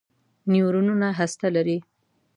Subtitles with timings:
[0.51, 1.77] نیورونونه هسته لري.